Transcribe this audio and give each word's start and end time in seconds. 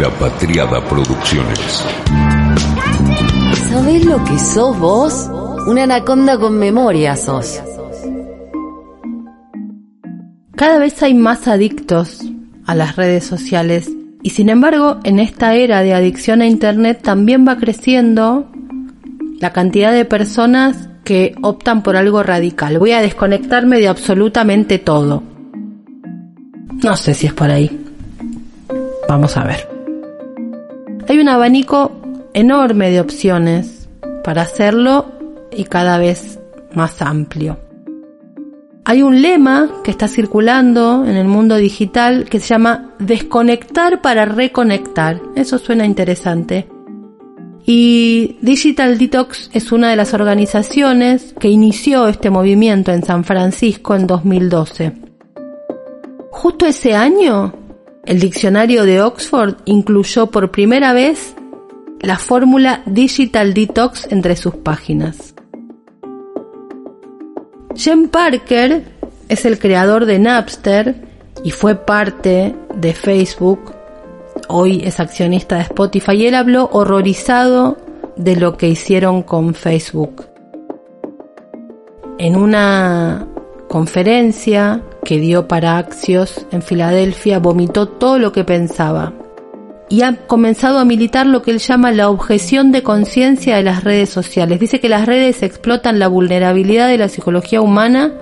La 0.00 0.08
Patriada 0.18 0.82
Producciones. 0.88 1.84
¿Sabés 3.68 4.04
lo 4.06 4.24
que 4.24 4.38
sos 4.38 4.78
vos? 4.78 5.30
Una 5.66 5.82
anaconda 5.82 6.38
con 6.38 6.58
memoria 6.58 7.16
sos. 7.16 7.62
Cada 10.56 10.78
vez 10.78 11.02
hay 11.02 11.12
más 11.14 11.48
adictos 11.48 12.22
a 12.64 12.74
las 12.74 12.96
redes 12.96 13.24
sociales 13.24 13.90
y 14.22 14.30
sin 14.30 14.48
embargo 14.48 15.00
en 15.04 15.18
esta 15.18 15.54
era 15.54 15.82
de 15.82 15.92
adicción 15.92 16.40
a 16.40 16.46
Internet 16.46 17.02
también 17.02 17.46
va 17.46 17.58
creciendo 17.58 18.50
la 19.38 19.52
cantidad 19.52 19.92
de 19.92 20.06
personas 20.06 20.88
que 21.04 21.34
optan 21.42 21.82
por 21.82 21.96
algo 21.96 22.22
radical. 22.22 22.78
Voy 22.78 22.92
a 22.92 23.02
desconectarme 23.02 23.78
de 23.78 23.88
absolutamente 23.88 24.78
todo. 24.78 25.22
No 26.82 26.96
sé 26.96 27.12
si 27.12 27.26
es 27.26 27.34
por 27.34 27.50
ahí. 27.50 27.83
Vamos 29.08 29.36
a 29.36 29.44
ver. 29.44 29.68
Hay 31.08 31.18
un 31.18 31.28
abanico 31.28 31.92
enorme 32.32 32.90
de 32.90 33.00
opciones 33.00 33.88
para 34.22 34.42
hacerlo 34.42 35.06
y 35.52 35.64
cada 35.64 35.98
vez 35.98 36.40
más 36.72 37.00
amplio. 37.02 37.58
Hay 38.86 39.02
un 39.02 39.22
lema 39.22 39.70
que 39.82 39.90
está 39.90 40.08
circulando 40.08 41.04
en 41.06 41.16
el 41.16 41.26
mundo 41.26 41.56
digital 41.56 42.24
que 42.24 42.40
se 42.40 42.48
llama 42.48 42.90
desconectar 42.98 44.02
para 44.02 44.26
reconectar. 44.26 45.20
Eso 45.36 45.58
suena 45.58 45.86
interesante. 45.86 46.68
Y 47.66 48.36
Digital 48.42 48.98
Detox 48.98 49.48
es 49.54 49.72
una 49.72 49.88
de 49.88 49.96
las 49.96 50.12
organizaciones 50.12 51.34
que 51.40 51.48
inició 51.48 52.08
este 52.08 52.28
movimiento 52.28 52.92
en 52.92 53.02
San 53.02 53.24
Francisco 53.24 53.94
en 53.94 54.06
2012. 54.06 54.92
Justo 56.30 56.66
ese 56.66 56.94
año, 56.94 57.54
el 58.06 58.20
diccionario 58.20 58.84
de 58.84 59.02
Oxford 59.02 59.56
incluyó 59.64 60.26
por 60.26 60.50
primera 60.50 60.92
vez 60.92 61.34
la 62.00 62.18
fórmula 62.18 62.82
Digital 62.86 63.54
Detox 63.54 64.06
entre 64.10 64.36
sus 64.36 64.56
páginas. 64.56 65.34
Jen 67.74 68.08
Parker 68.08 68.84
es 69.28 69.44
el 69.44 69.58
creador 69.58 70.06
de 70.06 70.18
Napster 70.18 70.94
y 71.42 71.50
fue 71.50 71.74
parte 71.74 72.54
de 72.76 72.92
Facebook 72.92 73.74
hoy 74.48 74.82
es 74.84 75.00
accionista 75.00 75.56
de 75.56 75.62
Spotify, 75.62 76.12
y 76.12 76.26
él 76.26 76.34
habló 76.34 76.68
horrorizado 76.72 77.76
de 78.16 78.36
lo 78.36 78.56
que 78.56 78.68
hicieron 78.68 79.22
con 79.22 79.54
Facebook. 79.54 80.26
En 82.18 82.36
una 82.36 83.26
conferencia 83.68 84.82
que 85.04 85.20
dio 85.20 85.46
para 85.46 85.78
Axios 85.78 86.46
en 86.50 86.62
Filadelfia, 86.62 87.38
vomitó 87.38 87.86
todo 87.86 88.18
lo 88.18 88.32
que 88.32 88.44
pensaba 88.44 89.12
y 89.88 90.02
ha 90.02 90.26
comenzado 90.26 90.78
a 90.78 90.84
militar 90.84 91.26
lo 91.26 91.42
que 91.42 91.50
él 91.50 91.58
llama 91.58 91.92
la 91.92 92.08
objeción 92.08 92.72
de 92.72 92.82
conciencia 92.82 93.56
de 93.56 93.62
las 93.62 93.84
redes 93.84 94.10
sociales. 94.10 94.58
Dice 94.58 94.80
que 94.80 94.88
las 94.88 95.06
redes 95.06 95.42
explotan 95.42 95.98
la 95.98 96.08
vulnerabilidad 96.08 96.88
de 96.88 96.98
la 96.98 97.08
psicología 97.08 97.60
humana 97.60 98.12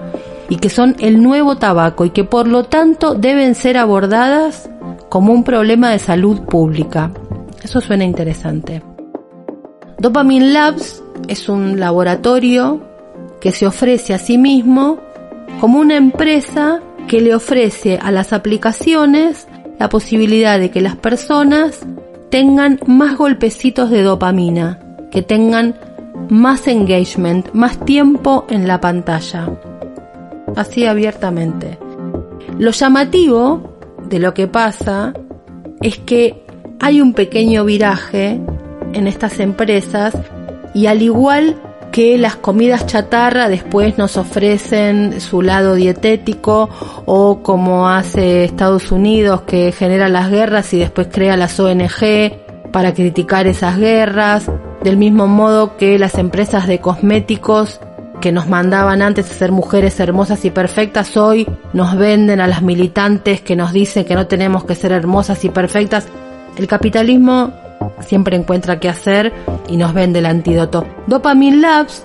y 0.48 0.56
que 0.56 0.68
son 0.68 0.96
el 0.98 1.22
nuevo 1.22 1.56
tabaco 1.56 2.04
y 2.04 2.10
que 2.10 2.24
por 2.24 2.48
lo 2.48 2.64
tanto 2.64 3.14
deben 3.14 3.54
ser 3.54 3.78
abordadas 3.78 4.68
como 5.08 5.32
un 5.32 5.44
problema 5.44 5.90
de 5.90 5.98
salud 5.98 6.42
pública. 6.42 7.12
Eso 7.62 7.80
suena 7.80 8.04
interesante. 8.04 8.82
Dopamine 9.98 10.52
Labs 10.52 11.02
es 11.28 11.48
un 11.48 11.78
laboratorio 11.78 12.82
que 13.40 13.52
se 13.52 13.66
ofrece 13.66 14.14
a 14.14 14.18
sí 14.18 14.36
mismo 14.36 14.98
como 15.60 15.78
una 15.78 15.96
empresa 15.96 16.80
que 17.08 17.20
le 17.20 17.34
ofrece 17.34 17.98
a 18.00 18.10
las 18.10 18.32
aplicaciones 18.32 19.46
la 19.78 19.88
posibilidad 19.88 20.58
de 20.58 20.70
que 20.70 20.80
las 20.80 20.96
personas 20.96 21.80
tengan 22.30 22.78
más 22.86 23.16
golpecitos 23.16 23.90
de 23.90 24.02
dopamina, 24.02 24.78
que 25.10 25.22
tengan 25.22 25.74
más 26.28 26.66
engagement, 26.68 27.52
más 27.52 27.84
tiempo 27.84 28.46
en 28.48 28.66
la 28.66 28.80
pantalla. 28.80 29.50
Así 30.56 30.86
abiertamente. 30.86 31.78
Lo 32.58 32.70
llamativo 32.70 33.76
de 34.08 34.18
lo 34.18 34.34
que 34.34 34.46
pasa 34.46 35.12
es 35.80 35.98
que 35.98 36.44
hay 36.80 37.00
un 37.00 37.12
pequeño 37.14 37.64
viraje 37.64 38.40
en 38.92 39.06
estas 39.06 39.40
empresas 39.40 40.16
y 40.74 40.86
al 40.86 41.02
igual 41.02 41.56
que 41.92 42.16
las 42.16 42.36
comidas 42.36 42.86
chatarra 42.86 43.48
después 43.48 43.98
nos 43.98 44.16
ofrecen 44.16 45.20
su 45.20 45.42
lado 45.42 45.74
dietético 45.74 46.70
o 47.04 47.42
como 47.42 47.88
hace 47.88 48.44
Estados 48.44 48.90
Unidos 48.90 49.42
que 49.42 49.70
genera 49.72 50.08
las 50.08 50.30
guerras 50.30 50.72
y 50.72 50.78
después 50.78 51.08
crea 51.12 51.36
las 51.36 51.60
ONG 51.60 52.70
para 52.72 52.94
criticar 52.94 53.46
esas 53.46 53.76
guerras, 53.78 54.50
del 54.82 54.96
mismo 54.96 55.26
modo 55.26 55.76
que 55.76 55.98
las 55.98 56.14
empresas 56.16 56.66
de 56.66 56.80
cosméticos 56.80 57.78
que 58.22 58.32
nos 58.32 58.48
mandaban 58.48 59.02
antes 59.02 59.30
a 59.30 59.34
ser 59.34 59.52
mujeres 59.52 60.00
hermosas 60.00 60.44
y 60.46 60.50
perfectas, 60.50 61.16
hoy 61.16 61.46
nos 61.74 61.96
venden 61.96 62.40
a 62.40 62.46
las 62.46 62.62
militantes 62.62 63.42
que 63.42 63.56
nos 63.56 63.72
dicen 63.72 64.06
que 64.06 64.14
no 64.14 64.26
tenemos 64.26 64.64
que 64.64 64.74
ser 64.74 64.92
hermosas 64.92 65.44
y 65.44 65.50
perfectas. 65.50 66.06
El 66.56 66.66
capitalismo 66.66 67.52
siempre 68.00 68.36
encuentra 68.36 68.78
qué 68.78 68.88
hacer 68.88 69.32
y 69.68 69.76
nos 69.76 69.94
vende 69.94 70.18
el 70.18 70.26
antídoto. 70.26 70.86
Dopamine 71.06 71.58
Labs 71.58 72.04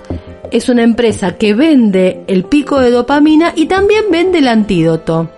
es 0.50 0.68
una 0.68 0.82
empresa 0.82 1.36
que 1.36 1.54
vende 1.54 2.24
el 2.26 2.44
pico 2.44 2.80
de 2.80 2.90
dopamina 2.90 3.52
y 3.54 3.66
también 3.66 4.04
vende 4.10 4.38
el 4.38 4.48
antídoto. 4.48 5.28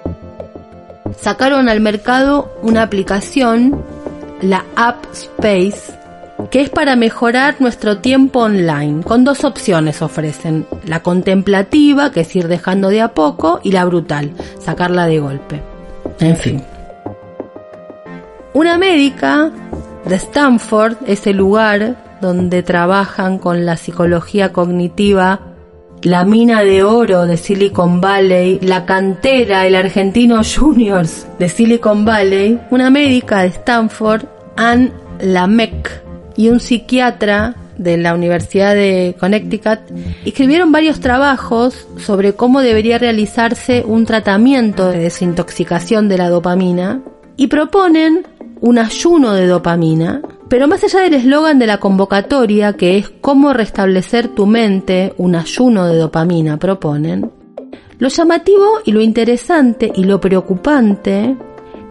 Sacaron 1.19 1.69
al 1.69 1.81
mercado 1.81 2.53
una 2.63 2.83
aplicación, 2.83 3.83
la 4.41 4.65
App 4.77 5.05
Space, 5.13 5.93
que 6.51 6.63
es 6.63 6.71
para 6.71 6.97
mejorar 6.97 7.57
nuestro 7.59 7.99
tiempo 7.99 8.41
online. 8.41 9.03
Con 9.03 9.25
dos 9.25 9.45
opciones 9.45 10.03
ofrecen, 10.03 10.67
la 10.87 11.03
contemplativa, 11.03 12.13
que 12.13 12.21
es 12.21 12.37
ir 12.37 12.49
dejando 12.49 12.89
de 12.89 13.01
a 13.03 13.09
poco, 13.09 13.61
y 13.63 13.73
la 13.73 13.85
brutal, 13.85 14.33
sacarla 14.59 15.07
de 15.07 15.21
golpe. 15.21 15.63
En 16.21 16.37
fin. 16.37 16.63
Una 18.53 18.79
médica 18.79 19.53
de 20.05 20.17
Stanford, 20.17 20.97
ese 21.07 21.33
lugar 21.33 22.19
donde 22.21 22.65
trabajan 22.65 23.39
con 23.39 23.65
la 23.65 23.77
psicología 23.77 24.53
cognitiva, 24.53 25.41
la 26.03 26.25
mina 26.25 26.63
de 26.63 26.83
oro 26.83 27.27
de 27.27 27.37
Silicon 27.37 28.01
Valley, 28.01 28.59
la 28.61 28.87
cantera, 28.87 29.67
el 29.67 29.77
argentino 29.77 30.41
juniors 30.43 31.29
de 31.39 31.49
Silicon 31.49 32.05
Valley, 32.05 32.59
una 32.71 32.91
médica 32.91 33.43
de 33.43 33.49
Stanford, 33.49 34.25
Anne 34.57 34.93
Lamec, 35.21 36.03
y 36.37 36.49
un 36.49 36.59
psiquiatra 36.59 37.55
de 37.77 37.99
la 37.99 38.15
Universidad 38.15 38.75
de 38.75 39.15
Connecticut. 39.21 39.79
Escribieron 40.25 40.73
varios 40.73 41.01
trabajos 41.01 41.87
sobre 41.99 42.33
cómo 42.33 42.63
debería 42.63 42.99
realizarse 42.99 43.85
un 43.87 44.07
tratamiento 44.07 44.91
de 44.91 44.99
desintoxicación 44.99 46.09
de 46.09 46.19
la 46.19 46.29
dopamina 46.29 47.01
y 47.37 47.47
proponen 47.47 48.27
un 48.61 48.79
ayuno 48.79 49.33
de 49.33 49.47
dopamina, 49.47 50.23
pero 50.49 50.69
más 50.69 50.85
allá 50.85 51.01
del 51.01 51.15
eslogan 51.15 51.59
de 51.59 51.67
la 51.67 51.79
convocatoria 51.79 52.75
que 52.75 52.99
es 52.99 53.09
cómo 53.09 53.53
restablecer 53.53 54.29
tu 54.29 54.47
mente, 54.47 55.15
un 55.17 55.35
ayuno 55.35 55.87
de 55.87 55.97
dopamina 55.97 56.59
proponen, 56.59 57.31
lo 57.99 58.09
llamativo 58.09 58.81
y 58.85 58.93
lo 58.93 59.03
interesante 59.03 59.93
y 59.95 60.05
lo 60.05 60.21
preocupante 60.21 61.37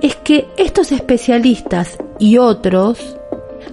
es 0.01 0.15
que 0.15 0.47
estos 0.57 0.91
especialistas 0.91 1.99
y 2.17 2.37
otros 2.37 3.17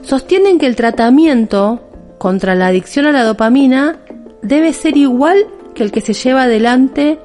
sostienen 0.03 0.59
que 0.59 0.67
el 0.67 0.77
tratamiento 0.77 1.81
contra 2.19 2.55
la 2.55 2.67
adicción 2.67 3.07
a 3.07 3.13
la 3.13 3.25
dopamina 3.25 4.01
debe 4.43 4.73
ser 4.73 4.97
igual 4.97 5.47
que 5.75 5.83
el 5.83 5.93
que 5.93 6.01
se 6.01 6.13
lleva 6.13 6.43
adelante 6.43 7.19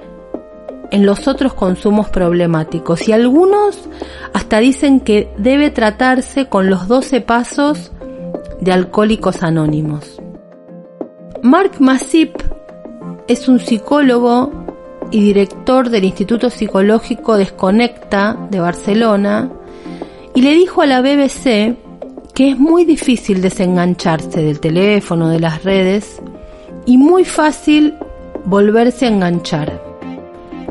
en 0.92 1.06
los 1.06 1.28
otros 1.28 1.54
consumos 1.54 2.10
problemáticos 2.10 3.08
y 3.08 3.14
algunos 3.14 3.90
hasta 4.34 4.60
dicen 4.60 5.00
que 5.00 5.34
debe 5.38 5.72
tratarse 5.72 6.48
con 6.48 6.70
los 6.70 6.88
12 6.88 7.22
pasos 7.22 7.92
de 8.60 8.72
alcohólicos 8.72 9.42
anónimos. 9.44 10.22
Mark 11.42 11.78
Masip 11.80 12.36
es 13.28 13.48
un 13.48 13.60
psicólogo 13.60 14.52
y 15.10 15.22
director 15.22 15.90
del 15.90 16.06
Instituto 16.06 16.50
Psicológico 16.50 17.38
Desconecta 17.38 18.38
de 18.50 18.60
Barcelona 18.60 19.50
y 20.36 20.42
le 20.42 20.52
dijo 20.52 20.82
a 20.82 20.86
la 20.86 21.02
BBC 21.02 21.76
que 22.34 22.50
es 22.52 22.60
muy 22.60 22.86
difícil 22.86 23.42
desengancharse 23.42 24.42
del 24.42 24.60
teléfono, 24.60 25.30
de 25.30 25.40
las 25.40 25.64
redes 25.64 26.22
y 26.86 26.98
muy 26.98 27.26
fácil 27.26 27.96
volverse 28.46 29.06
a 29.06 29.10
enganchar. 29.10 29.91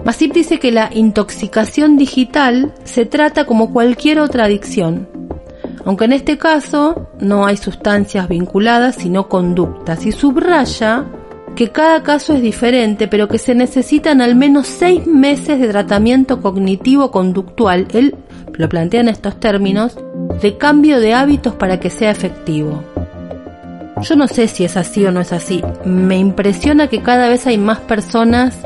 Masip 0.05 0.33
dice 0.33 0.59
que 0.59 0.73
la 0.73 0.91
intoxicación 0.93 1.97
digital 1.97 2.73
se 2.85 3.05
trata 3.07 3.45
como 3.45 3.73
cualquier 3.73 4.19
otra 4.19 4.45
adicción, 4.45 5.09
aunque 5.85 6.07
en 6.07 6.13
este 6.13 6.39
caso 6.39 7.09
no 7.21 7.47
hay 7.47 7.57
sustancias 7.57 8.29
vinculadas 8.29 8.97
sino 8.97 9.29
conductas, 9.29 10.07
y 10.07 10.13
subraya 10.13 11.05
que 11.55 11.69
cada 11.71 12.03
caso 12.03 12.33
es 12.33 12.43
diferente, 12.43 13.09
pero 13.09 13.29
que 13.29 13.39
se 13.39 13.55
necesitan 13.55 14.21
al 14.21 14.37
menos 14.37 14.67
seis 14.67 15.07
meses 15.07 15.61
de 15.61 15.69
tratamiento 15.69 16.41
cognitivo-conductual. 16.41 17.89
Él 17.93 18.15
lo 18.55 18.69
plantea 18.69 19.01
en 19.01 19.09
estos 19.09 19.39
términos, 19.41 19.99
de 20.41 20.57
cambio 20.57 21.01
de 21.01 21.13
hábitos 21.13 21.55
para 21.55 21.81
que 21.81 21.91
sea 21.91 22.11
efectivo. 22.11 22.83
Yo 24.03 24.17
no 24.17 24.29
sé 24.29 24.49
si 24.49 24.65
es 24.65 24.77
así 24.77 25.05
o 25.05 25.13
no 25.13 25.21
es 25.21 25.33
así. 25.33 25.63
Me 25.85 26.17
impresiona 26.17 26.87
que 26.87 27.03
cada 27.03 27.29
vez 27.29 27.47
hay 27.47 27.59
más 27.59 27.81
personas 27.81 28.57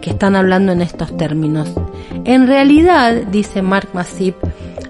que 0.00 0.10
están 0.10 0.36
hablando 0.36 0.72
en 0.72 0.82
estos 0.82 1.16
términos. 1.16 1.70
En 2.24 2.46
realidad, 2.46 3.14
dice 3.30 3.62
Mark 3.62 3.88
Masip, 3.92 4.36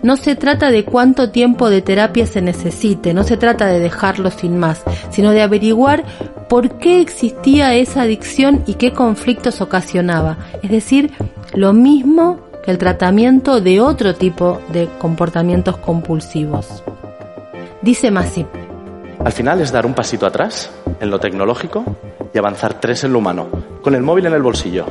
no 0.03 0.17
se 0.17 0.35
trata 0.35 0.71
de 0.71 0.85
cuánto 0.85 1.31
tiempo 1.31 1.69
de 1.69 1.83
terapia 1.83 2.27
se 2.27 2.41
necesite, 2.41 3.13
no 3.13 3.23
se 3.23 3.37
trata 3.37 3.67
de 3.67 3.81
dejarlo 3.81 4.31
sin 4.31 4.59
más, 4.59 4.83
sino 5.11 5.33
de 5.33 5.43
averiguar 5.43 6.05
por 6.49 6.79
qué 6.79 7.01
existía 7.01 7.75
esa 7.75 8.03
adicción 8.03 8.63
y 8.67 8.75
qué 8.75 8.93
conflictos 8.93 9.61
ocasionaba. 9.61 10.39
Es 10.63 10.71
decir, 10.71 11.13
lo 11.55 11.73
mismo 11.73 12.41
que 12.65 12.71
el 12.71 12.79
tratamiento 12.79 13.61
de 13.61 13.81
otro 13.81 14.15
tipo 14.15 14.61
de 14.73 14.89
comportamientos 14.99 15.77
compulsivos. 15.79 16.83
Dice 17.83 18.11
Masip. 18.11 18.47
Al 19.25 19.33
final 19.33 19.61
es 19.61 19.71
dar 19.71 19.85
un 19.85 19.95
pasito 19.95 20.27
atrás 20.27 20.71
en 20.99 21.11
lo 21.11 21.21
tecnológico 21.21 21.85
y 22.33 22.39
avanzar 22.39 22.81
tres 22.81 23.05
en 23.05 23.13
lo 23.13 23.19
humano, 23.19 23.49
con 23.83 23.95
el 23.95 24.03
móvil 24.03 24.27
en 24.27 24.35
el 24.35 24.43
bolsillo, 24.43 24.87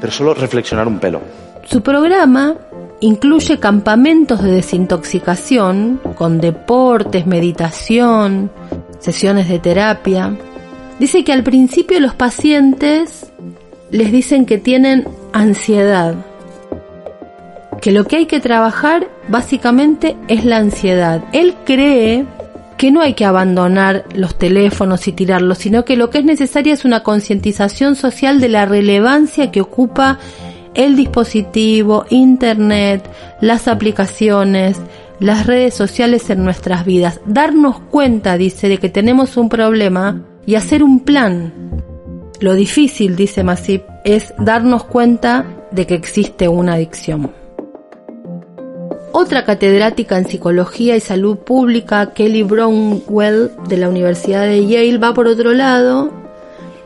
pero 0.00 0.12
solo 0.12 0.34
reflexionar 0.34 0.88
un 0.88 0.98
pelo. 0.98 1.20
Su 1.64 1.82
programa 1.82 2.56
incluye 3.00 3.58
campamentos 3.58 4.42
de 4.42 4.52
desintoxicación 4.52 6.00
con 6.16 6.40
deportes, 6.40 7.26
meditación, 7.26 8.50
sesiones 8.98 9.48
de 9.48 9.58
terapia. 9.58 10.36
Dice 10.98 11.24
que 11.24 11.32
al 11.32 11.42
principio 11.42 11.98
los 12.00 12.14
pacientes 12.14 13.32
les 13.90 14.12
dicen 14.12 14.46
que 14.46 14.58
tienen 14.58 15.06
ansiedad, 15.32 16.14
que 17.80 17.90
lo 17.90 18.04
que 18.04 18.16
hay 18.16 18.26
que 18.26 18.40
trabajar 18.40 19.08
básicamente 19.28 20.16
es 20.28 20.44
la 20.44 20.58
ansiedad. 20.58 21.24
Él 21.32 21.56
cree 21.64 22.24
que 22.82 22.90
no 22.90 23.00
hay 23.00 23.14
que 23.14 23.24
abandonar 23.24 24.06
los 24.12 24.34
teléfonos 24.34 25.06
y 25.06 25.12
tirarlos, 25.12 25.58
sino 25.58 25.84
que 25.84 25.94
lo 25.94 26.10
que 26.10 26.18
es 26.18 26.24
necesaria 26.24 26.74
es 26.74 26.84
una 26.84 27.04
concientización 27.04 27.94
social 27.94 28.40
de 28.40 28.48
la 28.48 28.66
relevancia 28.66 29.52
que 29.52 29.60
ocupa 29.60 30.18
el 30.74 30.96
dispositivo, 30.96 32.06
Internet, 32.10 33.08
las 33.40 33.68
aplicaciones, 33.68 34.80
las 35.20 35.46
redes 35.46 35.74
sociales 35.74 36.28
en 36.30 36.42
nuestras 36.42 36.84
vidas. 36.84 37.20
Darnos 37.24 37.78
cuenta, 37.78 38.36
dice, 38.36 38.68
de 38.68 38.78
que 38.78 38.88
tenemos 38.88 39.36
un 39.36 39.48
problema 39.48 40.20
y 40.44 40.56
hacer 40.56 40.82
un 40.82 41.04
plan. 41.04 41.52
Lo 42.40 42.54
difícil, 42.54 43.14
dice 43.14 43.44
Masip, 43.44 43.84
es 44.04 44.34
darnos 44.38 44.82
cuenta 44.82 45.46
de 45.70 45.86
que 45.86 45.94
existe 45.94 46.48
una 46.48 46.72
adicción. 46.72 47.41
Otra 49.14 49.44
catedrática 49.44 50.16
en 50.16 50.26
psicología 50.26 50.96
y 50.96 51.00
salud 51.00 51.36
pública, 51.36 52.14
Kelly 52.14 52.42
Brownwell, 52.44 53.50
de 53.68 53.76
la 53.76 53.90
Universidad 53.90 54.46
de 54.46 54.66
Yale, 54.66 54.96
va 54.96 55.12
por 55.12 55.26
otro 55.26 55.52
lado. 55.52 56.10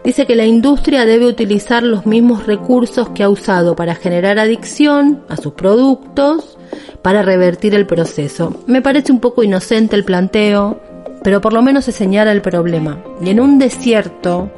Dice 0.05 0.27
que 0.27 0.35
la 0.35 0.45
industria 0.45 1.05
debe 1.05 1.27
utilizar 1.27 1.85
los 1.85 2.05
mismos 2.05 2.47
recursos 2.47 3.11
que 3.11 3.23
ha 3.23 3.29
usado 3.29 3.77
para 3.77 3.95
generar 3.95 4.41
adicción 4.41 5.23
a 5.29 5.37
sus 5.37 5.53
productos 5.53 6.59
para 7.01 7.23
revertir 7.23 7.77
el 7.77 7.87
proceso. 7.87 8.61
Me 8.67 8.83
parece 8.83 9.13
un 9.13 9.21
poco 9.21 9.45
inocente 9.45 9.95
el 9.95 10.05
planteo, 10.05 10.81
pero 11.23 11.41
por 11.41 11.53
lo 11.53 11.63
menos 11.63 11.85
se 11.85 11.93
señala 11.93 12.33
el 12.33 12.43
problema. 12.43 13.03
Y 13.21 13.31
en 13.31 13.39
un 13.41 13.59
desierto 13.61 14.51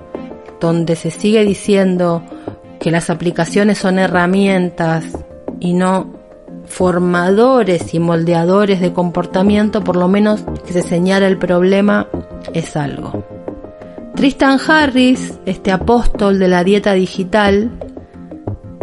donde 0.59 0.97
se 0.97 1.11
sigue 1.11 1.45
diciendo 1.45 2.23
que 2.81 2.91
las 2.91 3.11
aplicaciones 3.11 3.77
son 3.77 3.99
herramientas 3.99 5.05
y 5.61 5.75
no 5.75 6.18
formadores 6.69 7.95
y 7.95 7.99
moldeadores 7.99 8.81
de 8.81 8.93
comportamiento, 8.93 9.83
por 9.83 9.97
lo 9.97 10.09
menos 10.09 10.45
que 10.67 10.73
se 10.73 10.83
señala 10.83 11.27
el 11.27 11.39
problema, 11.39 12.07
es 12.53 12.77
algo. 12.77 13.25
Tristan 14.15 14.59
Harris, 14.67 15.39
este 15.47 15.71
apóstol 15.71 16.39
de 16.39 16.49
la 16.49 16.65
dieta 16.65 16.93
digital, 16.93 17.71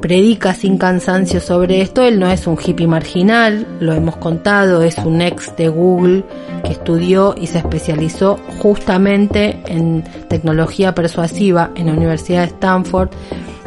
predica 0.06 0.54
sin 0.54 0.78
cansancio 0.78 1.40
sobre 1.40 1.82
esto. 1.82 2.04
Él 2.04 2.20
no 2.20 2.30
es 2.30 2.46
un 2.46 2.60
hippie 2.64 2.86
marginal, 2.86 3.66
lo 3.80 3.92
hemos 3.92 4.18
contado, 4.18 4.84
es 4.84 5.00
un 5.00 5.20
ex 5.20 5.56
de 5.58 5.68
Google 5.68 6.24
que 6.64 6.74
estudió 6.74 7.34
y 7.36 7.48
se 7.48 7.58
especializó 7.58 8.40
justamente 8.60 9.64
en 9.66 10.04
tecnología 10.30 10.94
persuasiva 10.94 11.72
en 11.74 11.88
la 11.88 11.94
Universidad 11.94 12.42
de 12.42 12.50
Stanford 12.50 13.10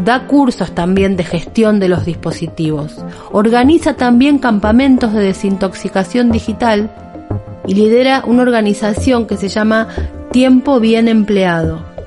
da 0.04 0.28
cursos 0.28 0.76
también 0.76 1.16
de 1.16 1.24
gestión 1.24 1.80
de 1.80 1.88
los 1.88 2.04
dispositivos, 2.04 3.04
organiza 3.32 3.94
también 3.94 4.38
campamentos 4.38 5.12
de 5.12 5.22
desintoxicación 5.22 6.30
digital 6.30 6.88
y 7.66 7.74
lidera 7.74 8.22
una 8.24 8.42
organización 8.42 9.26
que 9.26 9.36
se 9.36 9.48
llama 9.48 9.88
Tiempo 10.30 10.78
Bien 10.78 11.08
Empleado. 11.08 11.97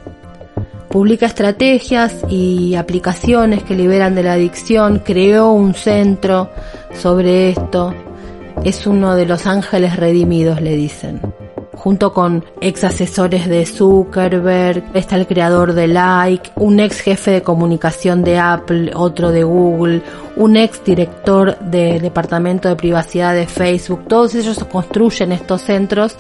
Publica 0.92 1.26
estrategias 1.26 2.18
y 2.28 2.76
aplicaciones 2.76 3.64
que 3.64 3.76
liberan 3.76 4.14
de 4.14 4.24
la 4.24 4.34
adicción, 4.34 5.00
creó 5.00 5.54
un 5.54 5.74
centro 5.74 6.50
sobre 6.94 7.50
esto, 7.50 7.94
es 8.66 8.86
uno 8.86 9.16
de 9.16 9.26
los 9.26 9.48
ángeles 9.48 9.96
redimidos, 9.96 10.60
le 10.60 10.76
dicen. 10.76 11.22
Junto 11.74 12.12
con 12.12 12.44
ex 12.60 12.84
asesores 12.84 13.48
de 13.48 13.66
Zuckerberg, 13.66 14.84
está 14.94 15.16
el 15.16 15.28
creador 15.28 15.74
de 15.74 15.88
Like, 15.88 16.52
un 16.58 16.82
ex 16.82 17.00
jefe 17.00 17.32
de 17.32 17.42
comunicación 17.42 18.22
de 18.22 18.38
Apple, 18.38 18.92
otro 18.94 19.32
de 19.32 19.44
Google, 19.44 20.04
un 20.36 20.58
ex 20.58 20.84
director 20.84 21.58
del 21.60 22.02
departamento 22.02 22.68
de 22.68 22.76
privacidad 22.76 23.34
de 23.34 23.48
Facebook, 23.48 24.08
todos 24.10 24.36
ellos 24.36 24.62
construyen 24.66 25.32
estos 25.32 25.62
centros 25.62 26.18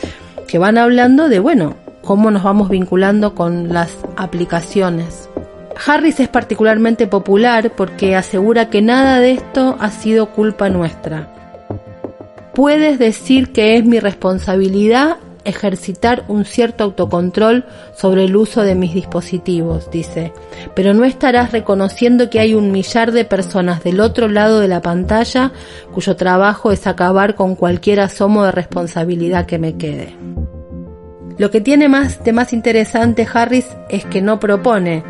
que 0.47 0.57
van 0.57 0.77
hablando 0.77 1.27
de, 1.27 1.39
bueno, 1.39 1.75
cómo 2.03 2.31
nos 2.31 2.43
vamos 2.43 2.69
vinculando 2.69 3.35
con 3.35 3.69
las 3.69 3.97
aplicaciones. 4.17 5.29
Harris 5.85 6.19
es 6.19 6.27
particularmente 6.27 7.07
popular 7.07 7.71
porque 7.75 8.15
asegura 8.15 8.69
que 8.69 8.81
nada 8.81 9.19
de 9.19 9.33
esto 9.33 9.77
ha 9.79 9.89
sido 9.89 10.31
culpa 10.31 10.69
nuestra. 10.69 11.27
Puedes 12.53 12.99
decir 12.99 13.51
que 13.51 13.77
es 13.77 13.85
mi 13.85 13.99
responsabilidad 13.99 15.17
ejercitar 15.43 16.23
un 16.27 16.45
cierto 16.45 16.83
autocontrol 16.83 17.65
sobre 17.95 18.25
el 18.25 18.35
uso 18.35 18.61
de 18.61 18.75
mis 18.75 18.93
dispositivos, 18.93 19.89
dice, 19.89 20.33
pero 20.75 20.93
no 20.93 21.03
estarás 21.03 21.51
reconociendo 21.51 22.29
que 22.29 22.39
hay 22.39 22.53
un 22.53 22.71
millar 22.71 23.11
de 23.11 23.25
personas 23.25 23.83
del 23.83 23.99
otro 24.01 24.27
lado 24.27 24.59
de 24.59 24.67
la 24.67 24.81
pantalla 24.81 25.51
cuyo 25.93 26.15
trabajo 26.15 26.71
es 26.71 26.85
acabar 26.87 27.35
con 27.35 27.55
cualquier 27.55 28.01
asomo 28.01 28.43
de 28.45 28.51
responsabilidad 28.51 29.45
que 29.45 29.57
me 29.59 29.77
quede. 29.77 30.15
Lo 31.37 31.49
que 31.49 31.61
tiene 31.61 31.89
más 31.89 32.23
de 32.23 32.33
más 32.33 32.53
interesante 32.53 33.27
Harris 33.31 33.65
es 33.89 34.05
que 34.05 34.21
no 34.21 34.39
propone 34.39 35.03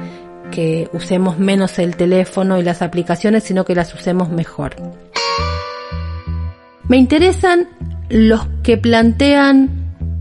que 0.52 0.90
usemos 0.94 1.40
menos 1.40 1.80
el 1.80 1.96
teléfono 1.96 2.60
y 2.60 2.64
las 2.64 2.82
aplicaciones, 2.82 3.44
sino 3.44 3.66
que 3.66 3.76
las 3.76 3.94
usemos 3.94 4.30
mejor. 4.30 4.76
Me 6.88 6.98
interesan 6.98 7.68
los 8.10 8.48
que 8.64 8.78
plantean 8.78 9.70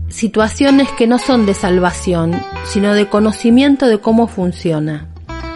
situaciones 0.07 0.89
que 0.97 1.07
no 1.07 1.19
son 1.19 1.45
de 1.45 1.53
salvación, 1.53 2.33
sino 2.65 2.93
de 2.93 3.07
conocimiento 3.07 3.87
de 3.87 3.99
cómo 3.99 4.27
funciona. 4.27 5.07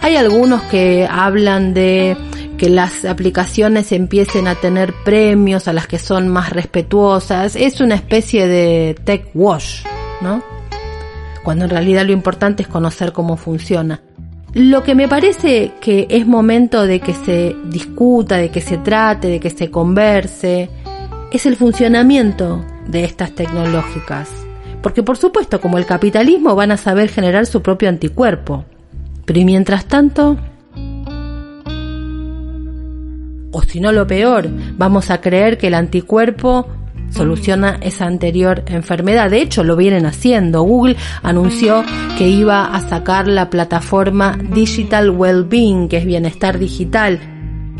Hay 0.02 0.18
algunos 0.18 0.62
que 0.64 1.08
hablan 1.10 1.74
de 1.74 2.16
que 2.58 2.70
las 2.70 3.06
aplicaciones 3.06 3.92
empiecen 3.92 4.48
a 4.48 4.56
tener 4.56 4.94
premios 5.04 5.68
a 5.68 5.74
las 5.74 5.88
que 5.88 6.00
son 6.00 6.30
más 6.30 6.52
respetuosas. 6.52 7.56
Es 7.56 7.82
una 7.82 7.96
especie 7.96 8.48
de 8.48 8.96
tech 9.04 9.30
wash, 9.34 9.84
¿no? 10.22 10.43
Cuando 11.43 11.65
en 11.65 11.72
realidad 11.72 12.05
lo 12.05 12.12
importante 12.12 12.63
es 12.63 12.69
conocer 12.69 13.12
cómo 13.12 13.38
funciona. 13.38 14.01
Lo 14.53 14.84
que 14.84 14.95
me 14.95 15.07
parece 15.07 15.74
que 15.81 16.07
es 16.10 16.25
momento 16.25 16.88
de 16.88 17.01
que 17.01 17.13
se 17.13 17.55
discuta, 17.65 18.38
de 18.38 18.50
que 18.50 18.62
se 18.62 18.77
trate, 18.77 19.27
de 19.27 19.39
que 19.39 19.50
se 19.50 19.69
converse, 19.69 20.69
es 21.31 21.45
el 21.45 21.57
funcionamiento 21.57 22.63
de 22.88 23.03
estas 23.03 23.34
tecnológicas. 23.34 24.29
Porque 24.81 25.03
por 25.03 25.17
supuesto, 25.17 25.60
como 25.60 25.77
el 25.77 25.86
capitalismo, 25.86 26.55
van 26.55 26.72
a 26.72 26.77
saber 26.77 27.10
generar 27.10 27.45
su 27.45 27.62
propio 27.62 27.89
anticuerpo. 27.89 28.65
Pero 29.25 29.39
y 29.39 29.45
mientras 29.45 29.86
tanto... 29.86 30.38
O 33.51 33.62
si 33.63 33.79
no 33.79 33.91
lo 33.91 34.05
peor, 34.05 34.50
vamos 34.77 35.10
a 35.10 35.22
creer 35.22 35.57
que 35.57 35.67
el 35.67 35.74
anticuerpo 35.74 36.67
soluciona 37.09 37.77
esa 37.81 38.05
anterior 38.05 38.63
enfermedad. 38.67 39.29
De 39.29 39.41
hecho, 39.41 39.63
lo 39.63 39.75
vienen 39.75 40.05
haciendo. 40.05 40.63
Google 40.63 40.97
anunció 41.24 41.83
que 42.17 42.27
iba 42.27 42.65
a 42.65 42.79
sacar 42.81 43.27
la 43.27 43.50
plataforma 43.50 44.38
Digital 44.53 45.09
Wellbeing, 45.09 45.88
que 45.88 45.97
es 45.97 46.05
bienestar 46.05 46.59
digital, 46.59 47.19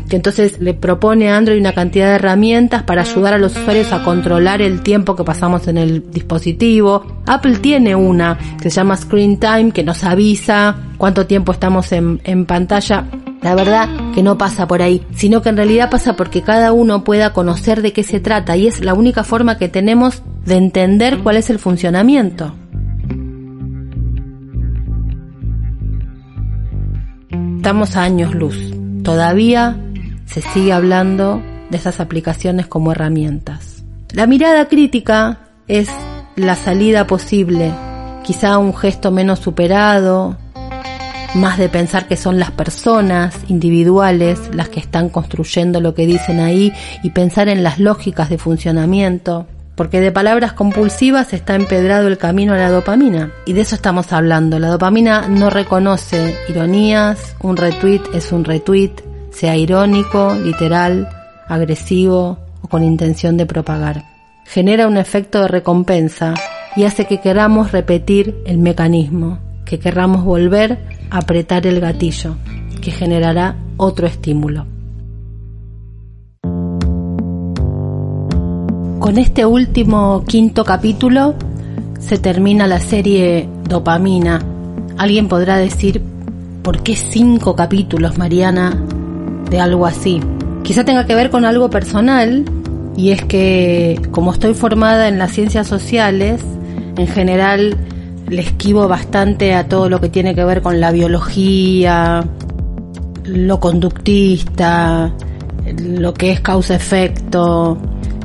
que 0.08 0.16
entonces 0.16 0.60
le 0.60 0.74
propone 0.74 1.30
a 1.30 1.36
Android 1.36 1.58
una 1.58 1.72
cantidad 1.72 2.08
de 2.08 2.14
herramientas 2.16 2.84
para 2.84 3.02
ayudar 3.02 3.34
a 3.34 3.38
los 3.38 3.56
usuarios 3.56 3.92
a 3.92 4.02
controlar 4.02 4.62
el 4.62 4.82
tiempo 4.82 5.16
que 5.16 5.24
pasamos 5.24 5.66
en 5.68 5.78
el 5.78 6.10
dispositivo. 6.10 7.04
Apple 7.26 7.56
tiene 7.56 7.94
una 7.94 8.38
que 8.60 8.70
se 8.70 8.76
llama 8.76 8.96
Screen 8.96 9.38
Time 9.38 9.72
que 9.72 9.82
nos 9.82 10.04
avisa 10.04 10.76
cuánto 10.96 11.26
tiempo 11.26 11.52
estamos 11.52 11.90
en, 11.92 12.20
en 12.24 12.46
pantalla. 12.46 13.04
La 13.46 13.54
verdad 13.54 13.88
que 14.12 14.24
no 14.24 14.36
pasa 14.36 14.66
por 14.66 14.82
ahí, 14.82 15.06
sino 15.14 15.40
que 15.40 15.50
en 15.50 15.56
realidad 15.56 15.88
pasa 15.88 16.16
porque 16.16 16.42
cada 16.42 16.72
uno 16.72 17.04
pueda 17.04 17.32
conocer 17.32 17.80
de 17.80 17.92
qué 17.92 18.02
se 18.02 18.18
trata 18.18 18.56
y 18.56 18.66
es 18.66 18.84
la 18.84 18.92
única 18.92 19.22
forma 19.22 19.56
que 19.56 19.68
tenemos 19.68 20.24
de 20.44 20.56
entender 20.56 21.20
cuál 21.20 21.36
es 21.36 21.48
el 21.48 21.60
funcionamiento. 21.60 22.56
Estamos 27.58 27.94
a 27.96 28.02
años 28.02 28.34
luz. 28.34 28.58
Todavía 29.04 29.80
se 30.24 30.42
sigue 30.42 30.72
hablando 30.72 31.40
de 31.70 31.76
esas 31.76 32.00
aplicaciones 32.00 32.66
como 32.66 32.90
herramientas. 32.90 33.84
La 34.10 34.26
mirada 34.26 34.66
crítica 34.66 35.38
es 35.68 35.88
la 36.34 36.56
salida 36.56 37.06
posible, 37.06 37.72
quizá 38.24 38.58
un 38.58 38.74
gesto 38.74 39.12
menos 39.12 39.38
superado, 39.38 40.36
más 41.36 41.58
de 41.58 41.68
pensar 41.68 42.08
que 42.08 42.16
son 42.16 42.38
las 42.38 42.50
personas 42.50 43.38
individuales 43.48 44.40
las 44.52 44.68
que 44.68 44.80
están 44.80 45.10
construyendo 45.10 45.80
lo 45.80 45.94
que 45.94 46.06
dicen 46.06 46.40
ahí 46.40 46.72
y 47.02 47.10
pensar 47.10 47.48
en 47.48 47.62
las 47.62 47.78
lógicas 47.78 48.30
de 48.30 48.38
funcionamiento, 48.38 49.46
porque 49.76 50.00
de 50.00 50.10
palabras 50.10 50.54
compulsivas 50.54 51.34
está 51.34 51.54
empedrado 51.54 52.08
el 52.08 52.18
camino 52.18 52.54
a 52.54 52.56
la 52.56 52.70
dopamina, 52.70 53.30
y 53.44 53.52
de 53.52 53.60
eso 53.60 53.74
estamos 53.74 54.12
hablando. 54.12 54.58
La 54.58 54.68
dopamina 54.68 55.28
no 55.28 55.50
reconoce 55.50 56.34
ironías, 56.48 57.36
un 57.42 57.56
retweet 57.56 58.00
es 58.14 58.32
un 58.32 58.44
retweet, 58.44 58.92
sea 59.30 59.56
irónico, 59.56 60.34
literal, 60.34 61.08
agresivo 61.46 62.38
o 62.62 62.68
con 62.68 62.82
intención 62.82 63.36
de 63.36 63.44
propagar. 63.46 64.04
Genera 64.46 64.88
un 64.88 64.96
efecto 64.96 65.42
de 65.42 65.48
recompensa 65.48 66.34
y 66.74 66.84
hace 66.84 67.04
que 67.04 67.20
queramos 67.20 67.72
repetir 67.72 68.36
el 68.46 68.58
mecanismo, 68.58 69.38
que 69.66 69.78
querramos 69.78 70.24
volver 70.24 70.95
apretar 71.10 71.66
el 71.66 71.80
gatillo, 71.80 72.36
que 72.80 72.90
generará 72.90 73.56
otro 73.76 74.06
estímulo. 74.06 74.66
Con 78.98 79.18
este 79.18 79.46
último 79.46 80.24
quinto 80.26 80.64
capítulo 80.64 81.34
se 82.00 82.18
termina 82.18 82.66
la 82.66 82.80
serie 82.80 83.48
Dopamina. 83.68 84.42
Alguien 84.98 85.28
podrá 85.28 85.56
decir, 85.56 86.02
¿por 86.62 86.82
qué 86.82 86.96
cinco 86.96 87.54
capítulos, 87.54 88.18
Mariana, 88.18 88.76
de 89.50 89.60
algo 89.60 89.86
así? 89.86 90.20
Quizá 90.62 90.84
tenga 90.84 91.06
que 91.06 91.14
ver 91.14 91.30
con 91.30 91.44
algo 91.44 91.70
personal, 91.70 92.44
y 92.96 93.10
es 93.10 93.22
que 93.24 94.00
como 94.10 94.32
estoy 94.32 94.54
formada 94.54 95.06
en 95.06 95.18
las 95.18 95.32
ciencias 95.32 95.68
sociales, 95.68 96.42
en 96.96 97.06
general 97.06 97.76
le 98.28 98.42
esquivo 98.42 98.88
bastante 98.88 99.54
a 99.54 99.68
todo 99.68 99.88
lo 99.88 100.00
que 100.00 100.08
tiene 100.08 100.34
que 100.34 100.44
ver 100.44 100.62
con 100.62 100.80
la 100.80 100.90
biología, 100.90 102.24
lo 103.24 103.60
conductista, 103.60 105.12
lo 105.78 106.14
que 106.14 106.32
es 106.32 106.40
causa-efecto, 106.40 107.78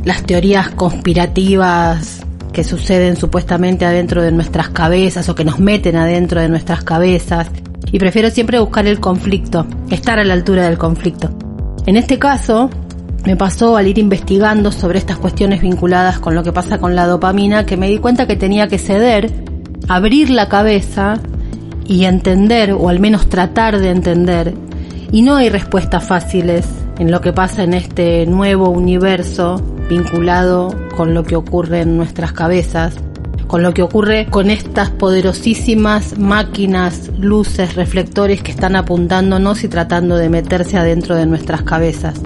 las 0.04 0.24
teorías 0.24 0.70
conspirativas 0.72 2.26
que 2.52 2.64
suceden 2.64 3.16
supuestamente 3.16 3.86
adentro 3.86 4.22
de 4.22 4.32
nuestras 4.32 4.70
cabezas 4.70 5.30
o 5.30 5.36
que 5.36 5.46
nos 5.46 5.60
meten 5.60 5.96
adentro 5.96 6.42
de 6.42 6.50
nuestras 6.50 6.84
cabezas. 6.84 7.50
Y 7.92 8.00
prefiero 8.00 8.30
siempre 8.30 8.60
buscar 8.60 8.88
el 8.88 9.00
conflicto, 9.00 9.66
estar 9.90 10.20
a 10.20 10.24
la 10.24 10.34
altura 10.34 10.66
del 10.66 10.78
conflicto. 10.78 11.30
En 11.86 11.98
este 11.98 12.20
caso, 12.20 12.70
me 13.26 13.36
pasó 13.36 13.78
al 13.78 13.88
ir 13.88 13.98
investigando 13.98 14.72
sobre 14.72 15.00
estas 15.00 15.18
cuestiones 15.18 15.62
vinculadas 15.62 16.20
con 16.20 16.36
lo 16.36 16.44
que 16.44 16.52
pasa 16.52 16.80
con 16.80 16.96
la 16.96 17.06
dopamina 17.06 17.66
que 17.66 17.78
me 17.78 17.88
di 17.88 18.00
cuenta 18.00 18.28
que 18.28 18.36
tenía 18.36 18.68
que 18.68 18.78
ceder, 18.78 19.32
abrir 19.88 20.30
la 20.30 20.50
cabeza 20.50 21.20
y 21.86 22.06
entender, 22.06 22.74
o 22.74 22.90
al 22.90 23.00
menos 23.00 23.28
tratar 23.28 23.80
de 23.80 23.90
entender. 23.90 24.54
Y 25.12 25.22
no 25.24 25.36
hay 25.36 25.50
respuestas 25.50 26.04
fáciles 26.06 26.66
en 27.00 27.12
lo 27.12 27.22
que 27.22 27.34
pasa 27.34 27.64
en 27.64 27.74
este 27.74 28.26
nuevo 28.26 28.70
universo 28.70 29.62
vinculado 29.90 30.74
con 30.96 31.14
lo 31.14 31.24
que 31.24 31.36
ocurre 31.36 31.82
en 31.82 31.98
nuestras 31.98 32.32
cabezas, 32.32 32.96
con 33.48 33.64
lo 33.64 33.74
que 33.74 33.82
ocurre 33.82 34.28
con 34.28 34.50
estas 34.50 34.90
poderosísimas 34.92 36.18
máquinas, 36.18 37.12
luces, 37.20 37.76
reflectores 37.76 38.42
que 38.42 38.52
están 38.52 38.78
apuntándonos 38.78 39.66
y 39.66 39.68
tratando 39.68 40.16
de 40.16 40.30
meterse 40.30 40.78
adentro 40.78 41.16
de 41.18 41.26
nuestras 41.26 41.64
cabezas. 41.64 42.22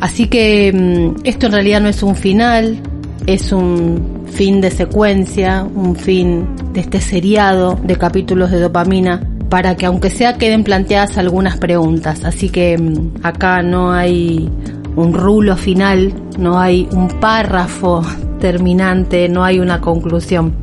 Así 0.00 0.28
que 0.28 0.72
mm, 0.72 1.20
esto 1.24 1.46
en 1.46 1.52
realidad 1.52 1.82
no 1.82 1.88
es 1.88 2.02
un 2.02 2.16
final, 2.16 2.78
es 3.26 3.52
un 3.52 4.13
fin 4.26 4.60
de 4.60 4.70
secuencia, 4.70 5.62
un 5.62 5.96
fin 5.96 6.46
de 6.72 6.80
este 6.80 7.00
seriado 7.00 7.78
de 7.82 7.96
capítulos 7.96 8.50
de 8.50 8.60
dopamina 8.60 9.20
para 9.48 9.76
que 9.76 9.86
aunque 9.86 10.10
sea 10.10 10.36
queden 10.36 10.64
planteadas 10.64 11.16
algunas 11.18 11.58
preguntas. 11.58 12.24
Así 12.24 12.48
que 12.48 12.76
mm, 12.76 13.24
acá 13.24 13.62
no 13.62 13.92
hay 13.92 14.50
un 14.96 15.14
rulo 15.14 15.56
final, 15.56 16.12
no 16.38 16.58
hay 16.58 16.88
un 16.92 17.08
párrafo 17.20 18.02
terminante, 18.40 19.28
no 19.28 19.44
hay 19.44 19.60
una 19.60 19.80
conclusión. 19.80 20.56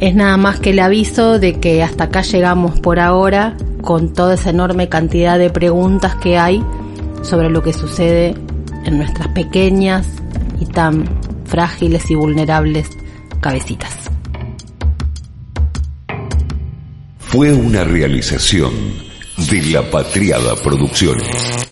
Es 0.00 0.14
nada 0.14 0.36
más 0.36 0.60
que 0.60 0.70
el 0.70 0.78
aviso 0.78 1.38
de 1.38 1.54
que 1.60 1.82
hasta 1.82 2.04
acá 2.04 2.22
llegamos 2.22 2.78
por 2.80 3.00
ahora 3.00 3.56
con 3.82 4.12
toda 4.12 4.34
esa 4.34 4.50
enorme 4.50 4.88
cantidad 4.88 5.38
de 5.38 5.50
preguntas 5.50 6.14
que 6.16 6.38
hay 6.38 6.62
sobre 7.22 7.50
lo 7.50 7.62
que 7.62 7.72
sucede 7.72 8.34
en 8.84 8.98
nuestras 8.98 9.28
pequeñas 9.28 10.06
y 10.60 10.66
tan 10.66 11.04
frágiles 11.48 12.10
y 12.10 12.14
vulnerables 12.14 12.90
cabecitas. 13.40 14.10
Fue 17.18 17.52
una 17.52 17.84
realización 17.84 18.72
de 19.50 19.62
la 19.62 19.90
Patriada 19.90 20.54
Producciones. 20.56 21.66